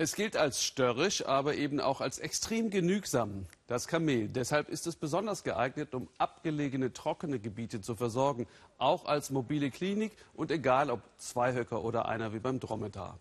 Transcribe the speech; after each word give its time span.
Es 0.00 0.14
gilt 0.14 0.34
als 0.34 0.64
störrisch, 0.64 1.26
aber 1.26 1.56
eben 1.56 1.78
auch 1.78 2.00
als 2.00 2.18
extrem 2.18 2.70
genügsam, 2.70 3.44
das 3.66 3.86
Kamel. 3.86 4.28
Deshalb 4.28 4.70
ist 4.70 4.86
es 4.86 4.96
besonders 4.96 5.44
geeignet, 5.44 5.94
um 5.94 6.08
abgelegene, 6.16 6.94
trockene 6.94 7.38
Gebiete 7.38 7.82
zu 7.82 7.94
versorgen, 7.94 8.46
auch 8.78 9.04
als 9.04 9.28
mobile 9.28 9.70
Klinik 9.70 10.12
und 10.32 10.50
egal 10.50 10.90
ob 10.90 11.02
Zweihöcker 11.18 11.84
oder 11.84 12.08
einer 12.08 12.32
wie 12.32 12.38
beim 12.38 12.60
Dromedar. 12.60 13.18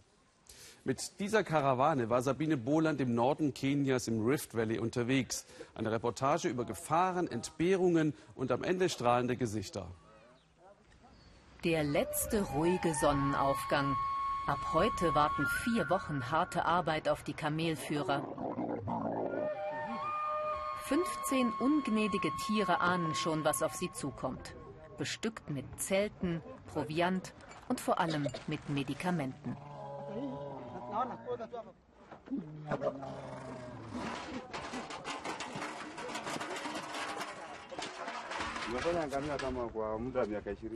Mit 0.86 1.20
dieser 1.20 1.44
Karawane 1.44 2.10
war 2.10 2.22
Sabine 2.22 2.56
Boland 2.56 3.02
im 3.02 3.14
Norden 3.14 3.54
Kenias 3.54 4.08
im 4.08 4.26
Rift 4.26 4.56
Valley 4.56 4.80
unterwegs. 4.80 5.46
Eine 5.76 5.92
Reportage 5.92 6.48
über 6.48 6.64
Gefahren, 6.64 7.28
Entbehrungen 7.28 8.14
und 8.36 8.54
am 8.54 8.64
Ende 8.64 8.88
strahlende 8.88 9.36
Gesichter. 9.36 9.92
Der 11.66 11.84
letzte 11.84 12.42
ruhige 12.42 12.94
Sonnenaufgang. 13.02 13.98
Ab 14.50 14.74
heute 14.74 15.13
warten 15.13 15.46
vier 15.63 15.88
Wochen 15.92 16.32
harte 16.32 16.66
Arbeit 16.66 17.08
auf 17.08 17.22
die 17.22 17.36
Kamelführer. 17.36 18.23
15 20.86 21.54
ungnädige 21.60 22.32
Tiere 22.48 22.82
ahnen 22.82 23.14
schon, 23.14 23.44
was 23.44 23.62
auf 23.62 23.76
sie 23.76 23.92
zukommt. 23.92 24.56
Bestückt 24.98 25.52
mit 25.52 25.80
Zelten, 25.80 26.42
Proviant 26.73 27.32
und 27.68 27.80
vor 27.80 28.00
allem 28.00 28.28
mit 28.48 28.68
Medikamenten. 28.70 29.56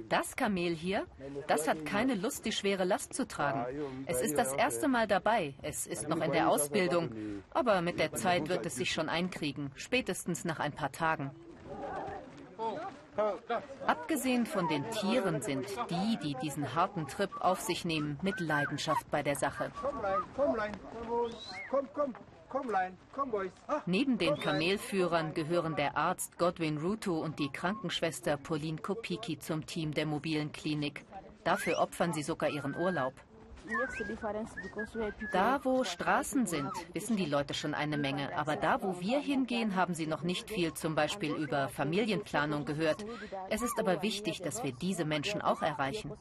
Das 0.09 0.35
Kamel 0.35 0.73
hier, 0.75 1.05
das 1.47 1.67
hat 1.67 1.85
keine 1.85 2.16
Lust, 2.16 2.45
die 2.45 2.52
schwere 2.52 2.83
Last 2.83 3.13
zu 3.13 3.27
tragen. 3.27 3.66
Es 4.05 4.21
ist 4.21 4.38
das 4.38 4.53
erste 4.53 4.88
Mal 4.88 5.07
dabei. 5.07 5.53
Es 5.61 5.88
ist 5.88 6.09
noch 6.09 6.21
in 6.21 6.31
der 6.31 6.49
Ausbildung. 6.49 7.09
Aber 7.52 7.81
mit 7.81 7.99
der 7.99 8.13
Zeit 8.13 8.49
wird 8.49 8.66
es 8.66 8.75
sich 8.75 8.91
schon 8.91 9.09
einkriegen, 9.09 9.71
spätestens 9.75 10.45
nach 10.45 10.59
ein 10.59 10.73
paar 10.73 10.91
Tagen. 10.91 11.31
Abgesehen 13.86 14.45
von 14.45 14.67
den 14.67 14.89
Tieren 14.89 15.41
sind 15.41 15.67
die, 15.89 16.17
die 16.23 16.36
diesen 16.41 16.73
harten 16.73 17.08
Trip 17.08 17.30
auf 17.41 17.59
sich 17.61 17.86
nehmen, 17.86 18.17
mit 18.23 18.39
Leidenschaft 18.39 19.09
bei 19.11 19.21
der 19.21 19.36
Sache. 19.36 19.71
Neben 23.85 24.17
den 24.17 24.37
Kamelführern 24.37 25.33
gehören 25.33 25.75
der 25.75 25.97
Arzt 25.97 26.37
Godwin 26.37 26.77
Ruto 26.77 27.19
und 27.19 27.39
die 27.39 27.49
Krankenschwester 27.49 28.37
Pauline 28.37 28.77
Kopiki 28.77 29.39
zum 29.39 29.65
Team 29.65 29.93
der 29.93 30.05
mobilen 30.05 30.51
Klinik. 30.51 31.05
Dafür 31.43 31.79
opfern 31.79 32.13
sie 32.13 32.23
sogar 32.23 32.49
ihren 32.49 32.75
Urlaub. 32.75 33.13
Da, 35.31 35.63
wo 35.63 35.83
Straßen 35.83 36.45
sind, 36.45 36.71
wissen 36.93 37.15
die 37.15 37.25
Leute 37.25 37.53
schon 37.53 37.73
eine 37.73 37.97
Menge. 37.97 38.35
Aber 38.37 38.55
da, 38.55 38.81
wo 38.81 38.99
wir 38.99 39.19
hingehen, 39.19 39.75
haben 39.75 39.93
sie 39.93 40.07
noch 40.07 40.21
nicht 40.21 40.49
viel 40.49 40.73
zum 40.73 40.95
Beispiel 40.95 41.33
über 41.33 41.69
Familienplanung 41.69 42.65
gehört. 42.65 43.05
Es 43.49 43.61
ist 43.61 43.79
aber 43.79 44.01
wichtig, 44.01 44.41
dass 44.41 44.63
wir 44.63 44.73
diese 44.73 45.05
Menschen 45.05 45.41
auch 45.41 45.61
erreichen. 45.61 46.11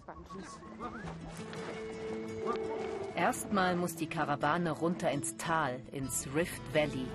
Erstmal 3.15 3.77
muss 3.77 3.95
die 3.95 4.09
Karawane 4.09 4.71
runter 4.71 5.11
ins 5.11 5.37
Tal, 5.37 5.81
ins 5.93 6.27
Rift 6.35 6.62
Valley. 6.75 7.07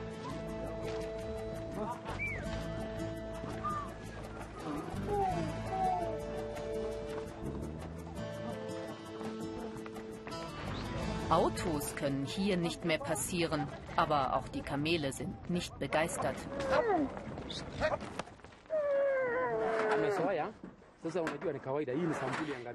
Autos 11.29 11.93
können 11.95 12.25
hier 12.25 12.55
nicht 12.55 12.85
mehr 12.85 12.99
passieren, 12.99 13.67
aber 13.97 14.35
auch 14.35 14.47
die 14.47 14.61
Kamele 14.61 15.11
sind 15.11 15.49
nicht 15.49 15.77
begeistert. 15.77 16.37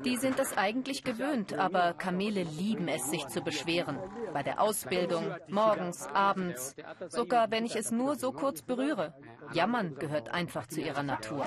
Die 0.04 0.16
sind 0.16 0.38
es 0.38 0.56
eigentlich 0.56 1.04
gewöhnt, 1.04 1.54
aber 1.54 1.92
Kamele 1.94 2.44
lieben 2.44 2.88
es, 2.88 3.10
sich 3.10 3.26
zu 3.26 3.42
beschweren. 3.42 3.98
Bei 4.32 4.42
der 4.42 4.60
Ausbildung, 4.60 5.34
morgens, 5.48 6.06
abends, 6.06 6.76
sogar 7.08 7.50
wenn 7.50 7.64
ich 7.64 7.76
es 7.76 7.90
nur 7.90 8.16
so 8.16 8.32
kurz 8.32 8.62
berühre. 8.62 9.14
Jammern 9.52 9.96
gehört 9.96 10.28
einfach 10.28 10.66
zu 10.66 10.80
ihrer 10.80 11.02
Natur. 11.02 11.46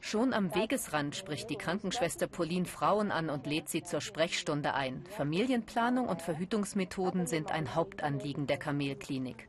Schon 0.00 0.34
am 0.34 0.54
Wegesrand 0.54 1.16
spricht 1.16 1.48
die 1.48 1.56
Krankenschwester 1.56 2.26
Pauline 2.26 2.66
Frauen 2.66 3.10
an 3.10 3.30
und 3.30 3.46
lädt 3.46 3.70
sie 3.70 3.82
zur 3.82 4.02
Sprechstunde 4.02 4.74
ein. 4.74 5.04
Familienplanung 5.16 6.08
und 6.08 6.20
Verhütungsmethoden 6.20 7.26
sind 7.26 7.50
ein 7.50 7.74
Hauptanliegen 7.74 8.46
der 8.46 8.58
Kamelklinik. 8.58 9.48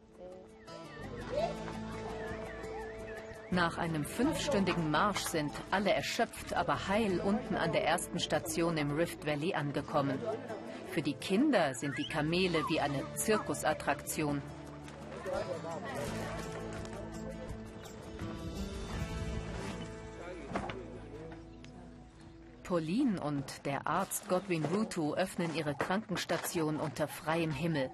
Nach 3.53 3.78
einem 3.78 4.03
fünfstündigen 4.03 4.90
Marsch 4.90 5.25
sind 5.25 5.52
alle 5.69 5.94
erschöpft, 5.94 6.56
aber 6.56 6.88
heil 6.88 7.19
unten 7.19 7.53
an 7.56 7.72
der 7.72 7.86
ersten 7.86 8.19
Station 8.19 8.78
im 8.78 8.96
Rift 8.96 9.28
Valley 9.28 9.53
angekommen. 9.53 10.18
Für 10.90 11.03
die 11.03 11.14
Kinder 11.14 11.75
sind 11.75 11.96
die 12.00 12.08
Kamele 12.08 12.64
wie 12.68 12.80
eine 12.80 13.03
Zirkusattraktion. 13.14 14.41
Pauline 22.64 23.22
und 23.22 23.68
der 23.68 23.85
Arzt 23.85 24.28
Godwin 24.30 24.66
Ruto 24.66 25.14
öffnen 25.14 25.53
ihre 25.53 25.75
Krankenstation 25.75 26.78
unter 26.78 27.08
freiem 27.08 27.52
Himmel. 27.52 27.91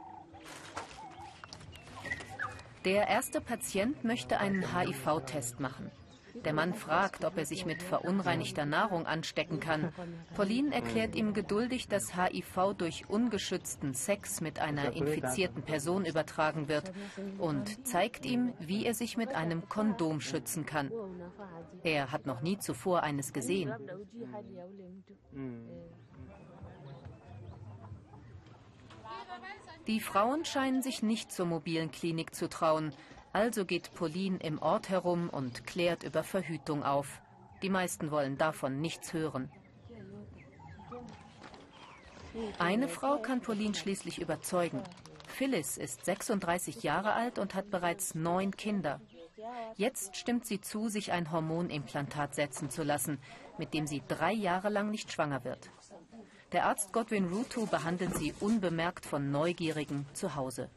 Der 2.85 3.07
erste 3.07 3.41
Patient 3.41 4.03
möchte 4.06 4.40
einen 4.40 4.73
HIV-Test 4.73 5.59
machen. 5.59 5.91
Der 6.45 6.53
Mann 6.53 6.73
fragt, 6.73 7.25
ob 7.25 7.38
er 7.38 7.45
sich 7.45 7.66
mit 7.66 7.84
verunreinigter 7.84 8.66
Nahrung 8.66 9.06
anstecken 9.06 9.59
kann. 9.59 9.91
Pauline 10.35 10.73
erklärt 10.73 11.16
ihm 11.16 11.34
geduldig, 11.34 11.90
dass 11.90 12.16
HIV 12.16 12.75
durch 12.78 13.09
ungeschützten 13.09 13.94
Sex 13.94 14.40
mit 14.40 14.59
einer 14.59 14.94
infizierten 14.94 15.63
Person 15.63 16.06
übertragen 16.06 16.69
wird 16.69 16.94
und 17.38 17.85
zeigt 17.85 18.25
ihm, 18.25 18.53
wie 18.59 18.85
er 18.85 18.94
sich 18.94 19.17
mit 19.17 19.35
einem 19.35 19.67
Kondom 19.67 20.22
schützen 20.22 20.66
kann. 20.66 20.91
Er 21.84 22.11
hat 22.11 22.25
noch 22.25 22.41
nie 22.41 22.57
zuvor 22.57 23.03
eines 23.03 23.34
gesehen. 23.34 23.73
Die 29.90 30.00
Frauen 30.00 30.46
scheinen 30.46 30.84
sich 30.84 31.02
nicht 31.02 31.32
zur 31.32 31.48
mobilen 31.48 31.90
Klinik 31.90 32.36
zu 32.36 32.48
trauen. 32.48 32.94
Also 33.34 33.66
geht 33.66 33.92
Pauline 33.96 34.38
im 34.38 34.62
Ort 34.62 34.90
herum 34.90 35.30
und 35.30 35.66
klärt 35.66 36.04
über 36.04 36.24
Verhütung 36.24 36.84
auf. 36.84 37.24
Die 37.64 37.72
meisten 37.72 38.12
wollen 38.12 38.38
davon 38.38 38.82
nichts 38.82 39.14
hören. 39.14 39.52
Eine 42.60 42.88
Frau 42.88 43.18
kann 43.18 43.42
Pauline 43.42 43.74
schließlich 43.74 44.22
überzeugen. 44.22 44.84
Phyllis 45.28 45.78
ist 45.78 46.06
36 46.06 46.84
Jahre 46.84 47.14
alt 47.14 47.40
und 47.40 47.56
hat 47.56 47.72
bereits 47.72 48.14
neun 48.14 48.56
Kinder. 48.56 49.02
Jetzt 49.76 50.16
stimmt 50.18 50.46
sie 50.46 50.62
zu, 50.62 50.90
sich 50.90 51.12
ein 51.12 51.32
Hormonimplantat 51.32 52.36
setzen 52.36 52.70
zu 52.70 52.84
lassen, 52.84 53.18
mit 53.58 53.74
dem 53.74 53.88
sie 53.88 54.04
drei 54.08 54.34
Jahre 54.34 54.70
lang 54.70 54.92
nicht 54.92 55.12
schwanger 55.12 55.44
wird. 55.44 55.72
Der 56.52 56.66
Arzt 56.66 56.92
Godwin 56.94 57.28
Ruto 57.28 57.68
behandelt 57.68 58.16
sie 58.16 58.34
unbemerkt 58.40 59.06
von 59.06 59.32
Neugierigen 59.32 60.08
zu 60.14 60.36
Hause. 60.36 60.70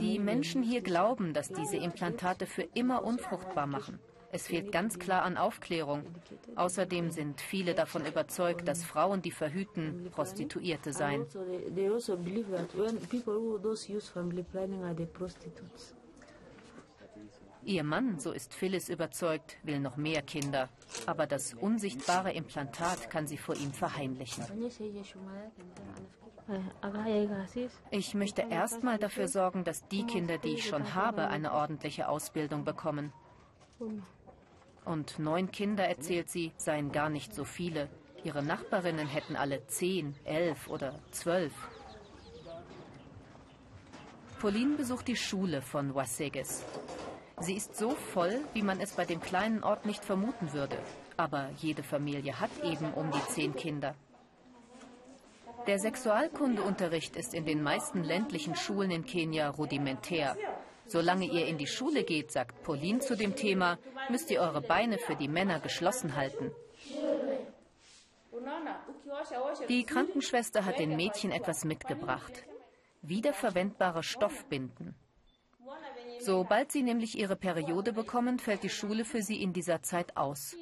Die 0.00 0.18
Menschen 0.18 0.62
hier 0.62 0.82
glauben, 0.82 1.32
dass 1.32 1.48
diese 1.48 1.78
Implantate 1.78 2.46
für 2.46 2.68
immer 2.74 3.04
unfruchtbar 3.04 3.66
machen. 3.66 3.98
Es 4.34 4.46
fehlt 4.46 4.70
ganz 4.70 4.98
klar 4.98 5.22
an 5.22 5.38
Aufklärung. 5.38 6.04
Außerdem 6.56 7.10
sind 7.10 7.40
viele 7.40 7.74
davon 7.74 8.04
überzeugt, 8.04 8.68
dass 8.68 8.84
Frauen, 8.84 9.22
die 9.22 9.30
verhüten, 9.30 10.08
Prostituierte 10.10 10.92
seien. 10.92 11.26
Ihr 17.64 17.84
Mann, 17.84 18.18
so 18.18 18.32
ist 18.32 18.54
Phyllis 18.54 18.88
überzeugt, 18.88 19.56
will 19.62 19.78
noch 19.78 19.96
mehr 19.96 20.22
Kinder. 20.22 20.68
Aber 21.06 21.26
das 21.26 21.54
unsichtbare 21.54 22.32
Implantat 22.32 23.08
kann 23.08 23.26
sie 23.26 23.36
vor 23.36 23.56
ihm 23.56 23.72
verheimlichen. 23.72 24.44
Ich 27.90 28.14
möchte 28.14 28.42
erstmal 28.42 28.98
dafür 28.98 29.28
sorgen, 29.28 29.62
dass 29.64 29.86
die 29.88 30.04
Kinder, 30.04 30.38
die 30.38 30.54
ich 30.54 30.66
schon 30.66 30.94
habe, 30.94 31.28
eine 31.28 31.52
ordentliche 31.52 32.08
Ausbildung 32.08 32.64
bekommen. 32.64 33.12
Und 34.84 35.18
neun 35.20 35.52
Kinder, 35.52 35.84
erzählt 35.84 36.28
sie, 36.30 36.52
seien 36.56 36.90
gar 36.90 37.08
nicht 37.08 37.32
so 37.32 37.44
viele. 37.44 37.88
Ihre 38.24 38.42
Nachbarinnen 38.42 39.06
hätten 39.06 39.36
alle 39.36 39.66
zehn, 39.66 40.14
elf 40.24 40.68
oder 40.68 40.98
zwölf. 41.12 41.52
Pauline 44.40 44.76
besucht 44.76 45.06
die 45.06 45.16
Schule 45.16 45.62
von 45.62 45.94
Waseges. 45.94 46.64
Sie 47.42 47.54
ist 47.54 47.74
so 47.74 47.90
voll, 47.90 48.40
wie 48.54 48.62
man 48.62 48.80
es 48.80 48.92
bei 48.92 49.04
dem 49.04 49.20
kleinen 49.20 49.64
Ort 49.64 49.84
nicht 49.84 50.04
vermuten 50.04 50.52
würde. 50.52 50.78
Aber 51.16 51.50
jede 51.58 51.82
Familie 51.82 52.38
hat 52.38 52.52
eben 52.62 52.94
um 52.94 53.10
die 53.10 53.24
zehn 53.30 53.56
Kinder. 53.56 53.96
Der 55.66 55.80
Sexualkundeunterricht 55.80 57.16
ist 57.16 57.34
in 57.34 57.44
den 57.44 57.60
meisten 57.60 58.04
ländlichen 58.04 58.54
Schulen 58.54 58.92
in 58.92 59.04
Kenia 59.04 59.48
rudimentär. 59.50 60.36
Solange 60.86 61.26
ihr 61.26 61.46
in 61.46 61.58
die 61.58 61.66
Schule 61.66 62.04
geht, 62.04 62.30
sagt 62.30 62.62
Pauline 62.62 63.00
zu 63.00 63.16
dem 63.16 63.34
Thema, 63.34 63.76
müsst 64.08 64.30
ihr 64.30 64.40
eure 64.40 64.60
Beine 64.60 64.98
für 64.98 65.16
die 65.16 65.28
Männer 65.28 65.58
geschlossen 65.58 66.14
halten. 66.14 66.52
Die 69.68 69.84
Krankenschwester 69.84 70.64
hat 70.64 70.78
den 70.78 70.94
Mädchen 70.94 71.32
etwas 71.32 71.64
mitgebracht. 71.64 72.44
Wiederverwendbare 73.02 74.04
Stoffbinden. 74.04 74.94
Sobald 76.24 76.70
sie 76.70 76.82
nämlich 76.82 77.18
ihre 77.18 77.36
Periode 77.36 77.92
bekommen, 77.92 78.38
fällt 78.38 78.62
die 78.62 78.70
Schule 78.70 79.04
für 79.04 79.22
sie 79.22 79.42
in 79.42 79.52
dieser 79.52 79.82
Zeit 79.82 80.16
aus. 80.16 80.56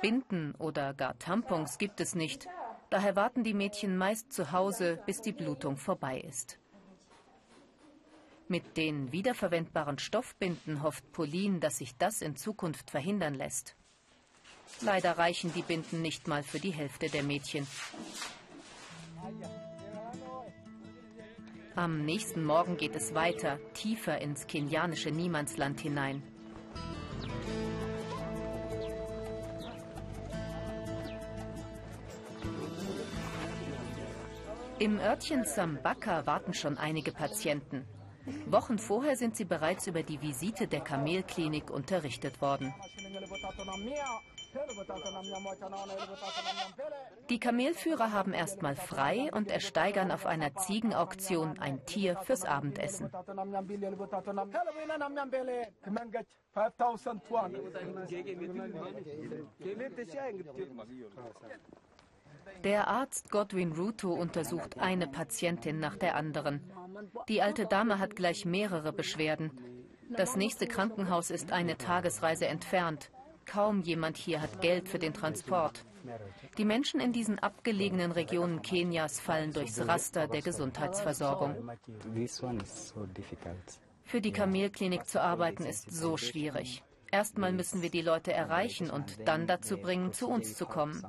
Binden 0.00 0.54
oder 0.58 0.92
gar 0.92 1.18
Tampons 1.18 1.78
gibt 1.78 2.00
es 2.00 2.14
nicht. 2.14 2.48
Daher 2.90 3.16
warten 3.16 3.44
die 3.44 3.54
Mädchen 3.54 3.96
meist 3.96 4.32
zu 4.32 4.52
Hause, 4.52 5.02
bis 5.06 5.22
die 5.22 5.32
Blutung 5.32 5.76
vorbei 5.78 6.20
ist. 6.20 6.58
Mit 8.48 8.76
den 8.76 9.12
wiederverwendbaren 9.12 9.98
Stoffbinden 9.98 10.82
hofft 10.82 11.10
Pauline, 11.12 11.58
dass 11.60 11.78
sich 11.78 11.96
das 11.96 12.20
in 12.20 12.36
Zukunft 12.36 12.90
verhindern 12.90 13.34
lässt. 13.34 13.76
Leider 14.82 15.16
reichen 15.16 15.52
die 15.54 15.62
Binden 15.62 16.02
nicht 16.02 16.28
mal 16.28 16.42
für 16.42 16.60
die 16.60 16.72
Hälfte 16.72 17.08
der 17.08 17.22
Mädchen. 17.22 17.66
Am 21.74 22.04
nächsten 22.04 22.44
Morgen 22.44 22.76
geht 22.76 22.94
es 22.94 23.14
weiter, 23.14 23.58
tiefer 23.72 24.20
ins 24.20 24.46
kenianische 24.46 25.10
Niemandsland 25.10 25.80
hinein. 25.80 26.22
Im 34.78 34.98
Örtchen 34.98 35.44
Sambaka 35.44 36.26
warten 36.26 36.52
schon 36.52 36.76
einige 36.76 37.10
Patienten. 37.10 37.86
Wochen 38.46 38.78
vorher 38.78 39.16
sind 39.16 39.34
sie 39.36 39.46
bereits 39.46 39.86
über 39.86 40.02
die 40.02 40.20
Visite 40.20 40.66
der 40.66 40.80
Kamelklinik 40.80 41.70
unterrichtet 41.70 42.42
worden. 42.42 42.74
Die 47.28 47.38
Kamelführer 47.38 48.12
haben 48.12 48.32
erstmal 48.32 48.76
frei 48.76 49.30
und 49.32 49.50
ersteigern 49.50 50.10
auf 50.10 50.26
einer 50.26 50.54
Ziegenauktion 50.54 51.58
ein 51.58 51.84
Tier 51.86 52.16
fürs 52.18 52.44
Abendessen. 52.44 53.10
Der 62.64 62.88
Arzt 62.88 63.30
Godwin 63.30 63.72
Ruto 63.72 64.12
untersucht 64.12 64.78
eine 64.78 65.06
Patientin 65.06 65.80
nach 65.80 65.96
der 65.96 66.16
anderen. 66.16 66.60
Die 67.28 67.40
alte 67.40 67.66
Dame 67.66 67.98
hat 67.98 68.16
gleich 68.16 68.44
mehrere 68.44 68.92
Beschwerden. 68.92 69.50
Das 70.10 70.36
nächste 70.36 70.66
Krankenhaus 70.66 71.30
ist 71.30 71.52
eine 71.52 71.78
Tagesreise 71.78 72.46
entfernt. 72.46 73.10
Kaum 73.46 73.82
jemand 73.82 74.16
hier 74.16 74.40
hat 74.40 74.60
Geld 74.60 74.88
für 74.88 74.98
den 74.98 75.14
Transport. 75.14 75.84
Die 76.58 76.64
Menschen 76.64 77.00
in 77.00 77.12
diesen 77.12 77.38
abgelegenen 77.38 78.12
Regionen 78.12 78.62
Kenias 78.62 79.20
fallen 79.20 79.52
durchs 79.52 79.80
Raster 79.86 80.26
der 80.26 80.42
Gesundheitsversorgung. 80.42 81.70
Für 84.04 84.20
die 84.20 84.32
Kamelklinik 84.32 85.06
zu 85.06 85.20
arbeiten 85.20 85.64
ist 85.64 85.90
so 85.90 86.16
schwierig. 86.16 86.82
Erstmal 87.10 87.52
müssen 87.52 87.82
wir 87.82 87.90
die 87.90 88.00
Leute 88.00 88.32
erreichen 88.32 88.90
und 88.90 89.28
dann 89.28 89.46
dazu 89.46 89.76
bringen, 89.76 90.12
zu 90.12 90.28
uns 90.28 90.56
zu 90.56 90.66
kommen. 90.66 91.04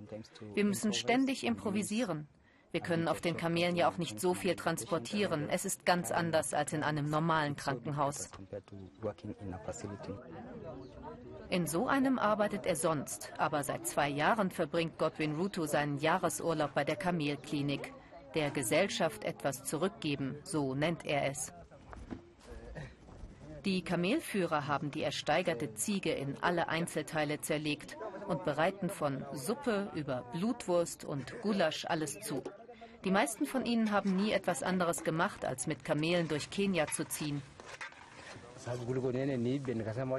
Wir 0.53 0.65
müssen 0.65 0.93
ständig 0.93 1.45
improvisieren. 1.45 2.27
Wir 2.73 2.81
können 2.81 3.07
auf 3.07 3.21
den 3.21 3.37
Kamelen 3.37 3.75
ja 3.75 3.87
auch 3.87 3.97
nicht 3.97 4.19
so 4.19 4.33
viel 4.33 4.55
transportieren. 4.55 5.47
Es 5.47 5.63
ist 5.63 5.85
ganz 5.85 6.11
anders 6.11 6.55
als 6.55 6.73
in 6.73 6.81
einem 6.81 7.07
normalen 7.07 7.55
Krankenhaus. 7.55 8.31
In 11.53 11.67
so 11.67 11.85
einem 11.85 12.17
arbeitet 12.17 12.65
er 12.65 12.75
sonst, 12.75 13.31
aber 13.37 13.61
seit 13.61 13.85
zwei 13.85 14.09
Jahren 14.09 14.49
verbringt 14.49 14.97
Godwin 14.97 15.35
Ruto 15.35 15.67
seinen 15.67 15.99
Jahresurlaub 15.99 16.73
bei 16.73 16.83
der 16.83 16.95
Kamelklinik. 16.95 17.93
Der 18.33 18.49
Gesellschaft 18.49 19.23
etwas 19.23 19.63
zurückgeben, 19.63 20.35
so 20.41 20.73
nennt 20.73 21.05
er 21.05 21.29
es. 21.29 21.53
Die 23.65 23.83
Kamelführer 23.83 24.65
haben 24.65 24.89
die 24.89 25.03
ersteigerte 25.03 25.75
Ziege 25.75 26.11
in 26.13 26.37
alle 26.41 26.69
Einzelteile 26.69 27.39
zerlegt 27.39 27.97
und 28.27 28.45
bereiten 28.45 28.89
von 28.89 29.23
Suppe 29.33 29.91
über 29.93 30.23
Blutwurst 30.33 31.05
und 31.05 31.39
Gulasch 31.43 31.85
alles 31.85 32.19
zu. 32.21 32.41
Die 33.03 33.11
meisten 33.11 33.45
von 33.45 33.63
ihnen 33.67 33.91
haben 33.91 34.15
nie 34.15 34.31
etwas 34.31 34.63
anderes 34.63 35.03
gemacht, 35.03 35.45
als 35.45 35.67
mit 35.67 35.85
Kamelen 35.85 36.27
durch 36.27 36.49
Kenia 36.49 36.87
zu 36.87 37.05
ziehen. 37.05 37.43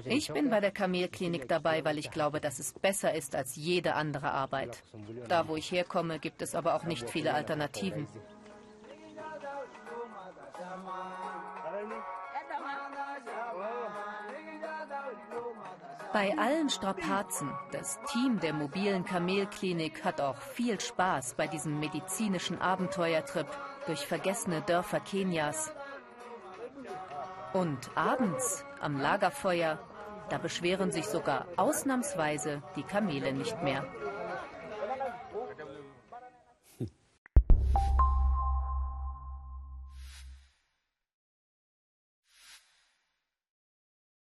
Ich 0.07 0.33
bin 0.33 0.51
bei 0.51 0.61
der 0.61 0.71
Kamelklinik 0.71 1.49
dabei, 1.49 1.85
weil 1.85 1.99
ich 1.99 2.11
glaube, 2.11 2.41
dass 2.41 2.59
es 2.59 2.73
besser 2.73 3.15
ist 3.15 3.35
als 3.35 3.57
jede 3.57 3.95
andere 3.95 4.31
Arbeit. 4.33 4.83
Da, 5.29 5.49
wo 5.49 5.57
ich 5.57 5.71
herkomme, 5.71 6.19
gibt 6.19 6.43
es 6.43 6.55
aber 6.55 6.75
auch 6.75 6.85
nicht 6.85 7.09
viele 7.09 7.35
Alternativen. 7.35 8.07
Bei 16.13 16.39
allen 16.39 16.71
Strapazen, 16.71 17.51
das 17.73 17.99
Team 18.13 18.39
der 18.39 18.53
mobilen 18.53 19.05
Kamelklinik 19.05 20.05
hat 20.05 20.21
auch 20.21 20.37
viel 20.37 20.81
Spaß 20.81 21.35
bei 21.35 21.49
diesem 21.49 21.81
medizinischen 21.81 22.61
Abenteuertrip 22.61 23.49
durch 23.87 24.07
vergessene 24.07 24.63
Dörfer 24.63 25.01
Kenias. 25.01 25.73
Und 27.55 27.89
abends 27.95 28.65
am 28.81 29.01
Lagerfeuer, 29.01 29.79
da 30.29 30.39
beschweren 30.39 30.91
sich 30.91 31.07
sogar 31.07 31.47
ausnahmsweise 31.57 32.65
die 32.75 32.83
Kamele 32.83 33.33
nicht 33.33 33.63
mehr. 33.63 33.87